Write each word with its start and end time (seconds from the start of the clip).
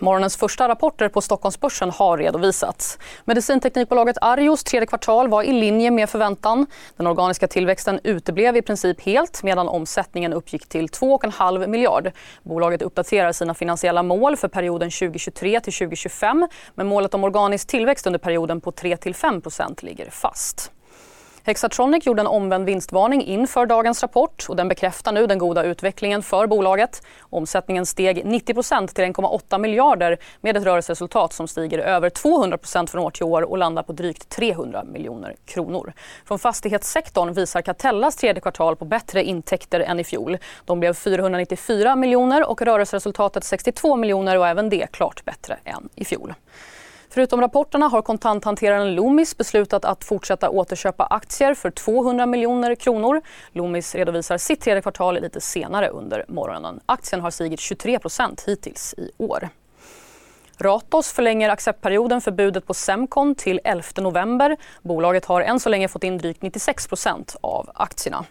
Morgonens 0.00 0.36
första 0.36 0.68
rapporter 0.68 1.08
på 1.08 1.20
Stockholmsbörsen 1.20 1.90
har 1.90 2.18
redovisats. 2.18 2.98
Medicinteknikbolaget 3.24 4.16
Arjos 4.20 4.64
tredje 4.64 4.86
kvartal 4.86 5.28
var 5.28 5.42
i 5.42 5.52
linje 5.52 5.90
med 5.90 6.10
förväntan. 6.10 6.66
Den 6.96 7.06
organiska 7.06 7.48
tillväxten 7.48 8.00
uteblev 8.04 8.56
i 8.56 8.62
princip 8.62 9.00
helt 9.00 9.42
medan 9.42 9.68
omsättningen 9.68 10.32
uppgick 10.32 10.68
till 10.68 10.86
2,5 10.86 11.66
miljard. 11.66 12.10
Bolaget 12.42 12.82
uppdaterar 12.82 13.32
sina 13.32 13.54
finansiella 13.54 14.02
mål 14.02 14.36
för 14.36 14.48
perioden 14.48 14.90
2023 14.90 15.60
till 15.60 15.72
2025 15.72 16.48
men 16.74 16.86
målet 16.86 17.14
om 17.14 17.24
organisk 17.24 17.68
tillväxt 17.68 18.06
under 18.06 18.18
perioden 18.18 18.60
på 18.60 18.70
3-5% 18.70 19.84
ligger 19.84 20.10
fast. 20.10 20.72
Hexatronic 21.44 22.06
gjorde 22.06 22.20
en 22.20 22.26
omvänd 22.26 22.66
vinstvarning 22.66 23.24
inför 23.24 23.66
dagens 23.66 24.02
rapport 24.02 24.46
och 24.48 24.56
den 24.56 24.68
bekräftar 24.68 25.12
nu 25.12 25.26
den 25.26 25.38
goda 25.38 25.62
utvecklingen 25.62 26.22
för 26.22 26.46
bolaget. 26.46 27.02
Omsättningen 27.20 27.86
steg 27.86 28.24
90% 28.24 28.86
till 28.86 29.04
1,8 29.04 29.58
miljarder 29.58 30.18
med 30.40 30.56
ett 30.56 30.64
rörelseresultat 30.64 31.32
som 31.32 31.48
stiger 31.48 31.78
över 31.78 32.10
200% 32.10 32.86
från 32.86 33.04
år 33.04 33.10
till 33.10 33.24
år 33.24 33.42
och 33.42 33.58
landar 33.58 33.82
på 33.82 33.92
drygt 33.92 34.28
300 34.28 34.84
miljoner 34.84 35.36
kronor. 35.44 35.92
Från 36.24 36.38
fastighetssektorn 36.38 37.32
visar 37.32 37.62
Catellas 37.62 38.16
tredje 38.16 38.40
kvartal 38.40 38.76
på 38.76 38.84
bättre 38.84 39.24
intäkter 39.24 39.80
än 39.80 40.00
i 40.00 40.04
fjol. 40.04 40.38
De 40.64 40.80
blev 40.80 40.94
494 40.94 41.96
miljoner 41.96 42.50
och 42.50 42.62
rörelseresultatet 42.62 43.44
62 43.44 43.96
miljoner 43.96 44.38
och 44.38 44.48
även 44.48 44.68
det 44.68 44.86
klart 44.92 45.24
bättre 45.24 45.58
än 45.64 45.88
i 45.94 46.04
fjol. 46.04 46.34
Förutom 47.12 47.40
rapporterna 47.40 47.88
har 47.88 48.02
kontanthanteraren 48.02 48.94
Loomis 48.94 49.36
beslutat 49.36 49.84
att 49.84 50.04
fortsätta 50.04 50.50
återköpa 50.50 51.04
aktier 51.04 51.54
för 51.54 51.70
200 51.70 52.26
miljoner 52.26 52.74
kronor. 52.74 53.22
Loomis 53.52 53.94
redovisar 53.94 54.38
sitt 54.38 54.60
tredje 54.60 54.82
kvartal 54.82 55.20
lite 55.22 55.40
senare 55.40 55.88
under 55.88 56.24
morgonen. 56.28 56.80
Aktien 56.86 57.20
har 57.22 57.30
stigit 57.30 57.60
23% 57.60 58.46
hittills 58.46 58.94
i 58.98 59.10
år. 59.18 59.48
Ratos 60.58 61.12
förlänger 61.12 61.48
acceptperioden 61.48 62.20
för 62.20 62.30
budet 62.30 62.66
på 62.66 62.74
Semcon 62.74 63.34
till 63.34 63.60
11 63.64 63.84
november. 63.96 64.56
Bolaget 64.82 65.24
har 65.24 65.42
än 65.42 65.60
så 65.60 65.68
länge 65.68 65.88
fått 65.88 66.04
in 66.04 66.18
drygt 66.18 66.42
96% 66.42 67.36
av 67.40 67.70
aktierna. 67.74 68.24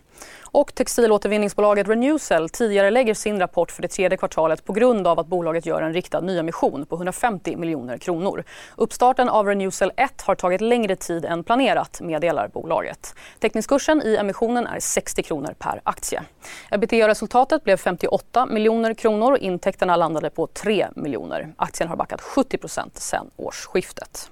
Och 0.52 0.75
textilåtervinningsbolaget 0.75 1.88
Renewcell 1.88 2.50
tidigare 2.50 2.89
lägger 2.89 3.14
sin 3.14 3.39
rapport 3.39 3.72
för 3.72 3.81
det 3.81 3.88
tredje 3.88 4.17
kvartalet 4.17 4.66
på 4.66 4.73
grund 4.73 5.08
av 5.08 5.20
att 5.20 5.28
bolaget 5.28 5.66
gör 5.66 5.81
en 5.81 5.94
riktad 5.94 6.22
nyemission 6.22 6.86
på 6.86 6.95
150 6.95 7.56
miljoner 7.58 7.98
kronor. 7.98 8.44
Uppstarten 8.75 9.30
av 9.30 9.47
Renewcell 9.47 9.92
1 9.95 10.22
har 10.22 10.36
tagit 10.36 10.62
längre 10.62 10.95
tid 10.95 11.25
än 11.25 11.44
planerat, 11.44 12.02
meddelar 12.02 12.47
bolaget. 12.47 13.16
Teckningskursen 13.40 14.02
i 14.02 14.16
emissionen 14.16 14.67
är 14.67 14.80
60 14.80 15.23
kronor 15.23 15.56
per 15.59 15.81
aktie. 15.84 16.23
Ebitda-resultatet 16.72 17.64
blev 17.64 17.78
58 17.78 18.45
miljoner 18.45 18.94
kronor 18.94 19.31
och 19.31 19.38
intäkterna 19.38 19.95
landade 19.95 20.30
på 20.30 20.47
3 20.47 20.88
miljoner. 20.95 21.53
Aktien 21.58 21.90
har 21.90 21.95
backat 21.95 22.22
70% 22.22 22.90
sedan 22.94 23.30
årsskiftet. 23.36 24.30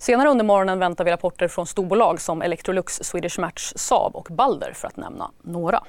Senare 0.00 0.28
under 0.28 0.44
morgonen 0.44 0.78
väntar 0.78 1.04
vi 1.04 1.10
rapporter 1.10 1.48
från 1.48 1.66
storbolag 1.66 2.20
som 2.20 2.42
Electrolux, 2.42 2.94
Swedish 3.02 3.40
Match, 3.40 3.72
Saab 3.76 4.16
och 4.16 4.28
Balder 4.30 4.72
för 4.72 4.88
att 4.88 4.96
nämna 4.96 5.30
några. 5.42 5.82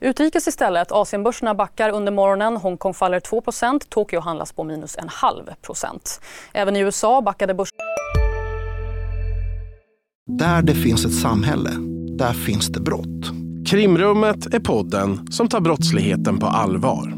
Utrikes 0.00 0.48
istället. 0.48 0.92
Asienbörserna 0.92 1.54
backar 1.54 1.90
under 1.90 2.12
morgonen. 2.12 2.56
Hongkong 2.56 2.94
faller 2.94 3.20
2% 3.20 3.80
Tokyo 3.88 4.20
handlas 4.20 4.52
på 4.52 4.64
minus 4.64 4.96
en 4.96 5.08
halv 5.08 5.44
procent. 5.62 6.20
Även 6.52 6.76
i 6.76 6.80
USA 6.80 7.20
backade 7.20 7.54
börsen. 7.54 7.76
Där 10.26 10.62
det 10.62 10.74
finns 10.74 11.04
ett 11.04 11.20
samhälle, 11.20 11.70
där 12.18 12.32
finns 12.32 12.66
det 12.66 12.80
brott. 12.80 13.30
Krimrummet 13.70 14.54
är 14.54 14.60
podden 14.60 15.32
som 15.32 15.48
tar 15.48 15.60
brottsligheten 15.60 16.38
på 16.38 16.46
allvar. 16.46 17.17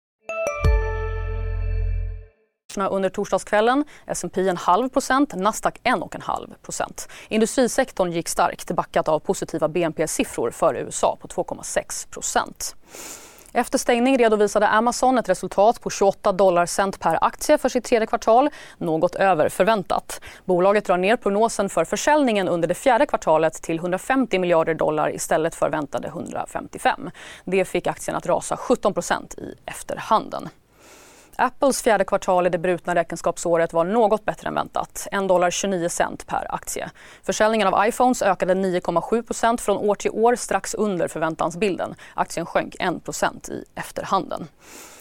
under 2.87 3.09
torsdagskvällen. 3.09 3.85
S&P 4.07 4.49
en 4.49 4.57
halv 4.57 4.89
procent, 4.89 5.35
Nasdaq 5.35 5.79
en 5.83 6.03
och 6.03 6.15
en 6.15 6.21
halv 6.21 6.47
procent. 6.61 7.07
Industrisektorn 7.29 8.11
gick 8.11 8.29
starkt 8.29 8.71
backat 8.71 9.07
av 9.07 9.19
positiva 9.19 9.67
BNP-siffror 9.67 10.51
för 10.51 10.75
USA 10.75 11.17
på 11.21 11.27
2,6 11.27 12.09
procent. 12.09 12.75
Efter 13.53 13.77
stängning 13.77 14.17
redovisade 14.17 14.67
Amazon 14.67 15.17
ett 15.17 15.29
resultat 15.29 15.81
på 15.81 15.89
28 15.89 16.31
dollar 16.31 16.65
cent 16.65 16.99
per 16.99 17.23
aktie 17.23 17.57
för 17.57 17.69
sitt 17.69 17.83
tredje 17.83 18.07
kvartal, 18.07 18.49
något 18.77 19.15
över 19.15 19.49
förväntat. 19.49 20.21
Bolaget 20.45 20.85
drar 20.85 20.97
ner 20.97 21.15
prognosen 21.15 21.69
för 21.69 21.85
försäljningen 21.85 22.47
under 22.47 22.67
det 22.67 22.73
fjärde 22.73 23.05
kvartalet 23.05 23.53
till 23.53 23.77
150 23.77 24.39
miljarder 24.39 24.73
dollar 24.73 25.15
istället 25.15 25.55
för 25.55 25.69
väntade 25.69 26.07
155. 26.07 27.09
Det 27.45 27.65
fick 27.65 27.87
aktien 27.87 28.17
att 28.17 28.25
rasa 28.25 28.55
17% 28.55 29.39
i 29.39 29.55
efterhanden. 29.65 30.49
Apples 31.41 31.81
fjärde 31.81 32.05
kvartal 32.05 32.47
i 32.47 32.49
det 32.49 32.57
brutna 32.57 32.95
räkenskapsåret 32.95 33.73
var 33.73 33.83
något 33.83 34.25
bättre 34.25 34.47
än 34.47 34.53
väntat. 34.53 35.07
1 35.11 35.27
dollar 35.27 35.51
29 35.51 35.89
cent 35.89 36.27
per 36.27 36.55
aktie. 36.55 36.89
Försäljningen 37.23 37.67
av 37.67 37.87
iPhones 37.87 38.21
ökade 38.21 38.53
9,7% 38.53 39.57
från 39.59 39.77
år 39.77 39.95
till 39.95 40.11
år 40.11 40.35
strax 40.35 40.73
under 40.73 41.07
förväntansbilden. 41.07 41.95
Aktien 42.13 42.45
sjönk 42.45 42.75
1% 42.79 43.51
i 43.51 43.65
efterhanden. 43.75 44.47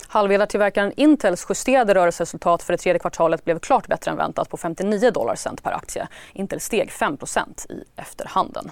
Halvledartillverkaren 0.09 0.93
Intels 0.97 1.47
justerade 1.49 1.95
rörelseresultat 1.95 2.63
för 2.63 2.73
det 2.73 2.79
tredje 2.79 2.99
kvartalet 2.99 3.45
blev 3.45 3.59
klart 3.59 3.87
bättre 3.87 4.11
än 4.11 4.17
väntat 4.17 4.49
på 4.49 4.57
59 4.57 5.11
dollar 5.11 5.35
cent 5.35 5.63
per 5.63 5.73
aktie. 5.73 6.09
Intel 6.33 6.61
steg 6.61 6.91
5% 6.91 7.73
i 7.73 7.85
efterhanden. 7.97 8.71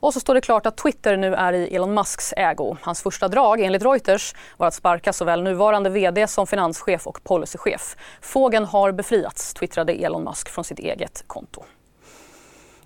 Och 0.00 0.14
så 0.14 0.20
står 0.20 0.34
det 0.34 0.40
klart 0.40 0.66
att 0.66 0.76
Twitter 0.76 1.16
nu 1.16 1.34
är 1.34 1.52
i 1.52 1.74
Elon 1.74 1.94
Musks 1.94 2.34
ägo. 2.36 2.76
Hans 2.82 3.02
första 3.02 3.28
drag, 3.28 3.60
enligt 3.60 3.82
Reuters, 3.82 4.34
var 4.56 4.66
att 4.66 4.74
sparka 4.74 5.12
såväl 5.12 5.42
nuvarande 5.42 5.90
vd 5.90 6.26
som 6.26 6.46
finanschef 6.46 7.06
och 7.06 7.24
policychef. 7.24 7.96
Fågeln 8.20 8.64
har 8.64 8.92
befriats, 8.92 9.54
twittrade 9.54 9.92
Elon 9.92 10.24
Musk 10.24 10.48
från 10.48 10.64
sitt 10.64 10.78
eget 10.78 11.24
konto. 11.26 11.64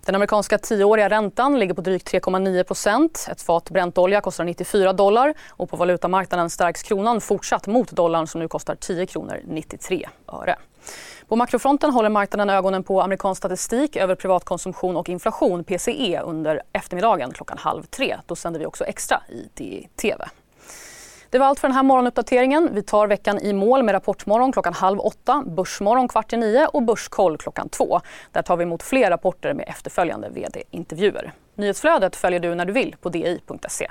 Den 0.07 0.15
amerikanska 0.15 0.59
tioåriga 0.59 1.11
räntan 1.11 1.59
ligger 1.59 1.75
på 1.75 1.81
drygt 1.81 2.13
3,9 2.13 2.65
procent. 2.65 3.27
Ett 3.31 3.43
fat 3.43 3.71
bräntolja 3.71 4.21
kostar 4.21 4.45
94 4.45 4.93
dollar 4.93 5.35
och 5.49 5.71
på 5.71 5.77
valutamarknaden 5.77 6.51
stärks 6.51 6.83
kronan 6.83 7.21
fortsatt 7.21 7.67
mot 7.67 7.91
dollarn 7.91 8.27
som 8.27 8.41
nu 8.41 8.49
kostar 8.49 8.75
10 8.75 9.07
kronor 9.07 9.41
93 9.45 10.09
öre. 10.29 10.57
På 11.29 11.37
makrofronten 11.37 11.91
håller 11.91 12.09
marknaden 12.09 12.51
ögonen 12.51 12.85
på 12.85 13.03
amerikansk 13.03 13.39
statistik 13.39 13.97
över 13.97 14.15
privatkonsumtion 14.15 14.97
och 14.97 15.09
inflation, 15.09 15.65
PCE, 15.65 16.21
under 16.21 16.63
eftermiddagen 16.73 17.33
klockan 17.33 17.59
halv 17.59 17.83
tre. 17.83 18.17
Då 18.27 18.37
sänder 18.37 18.61
vi 18.61 18.67
också 18.67 18.85
extra 18.85 19.23
i 19.29 19.49
DTV. 19.55 20.23
Det 21.33 21.39
var 21.39 21.47
allt 21.47 21.61
för 21.61 21.69
den 21.69 21.75
här 21.75 21.83
morgonuppdateringen. 21.83 22.69
Vi 22.73 22.83
tar 22.83 23.07
veckan 23.07 23.39
i 23.39 23.53
mål 23.53 23.83
med 23.83 23.93
Rapportmorgon 23.95 24.53
klockan 24.53 24.75
halv 24.75 25.01
åtta, 25.01 25.45
Börsmorgon 25.47 26.09
kvart 26.09 26.33
i 26.33 26.37
nio 26.37 26.67
och 26.67 26.83
Börskoll 26.83 27.39
klockan 27.39 27.69
två. 27.69 28.01
Där 28.33 28.43
tar 28.43 28.57
vi 28.57 28.63
emot 28.63 28.83
fler 28.83 29.11
rapporter 29.11 29.55
med 29.55 29.69
efterföljande 29.69 30.29
vd-intervjuer. 30.29 31.33
Nyhetsflödet 31.55 32.17
följer 32.17 32.41
du 32.41 32.55
när 32.55 32.65
du 32.65 32.73
vill 32.73 32.97
på 33.01 33.09
di.se. 33.09 33.91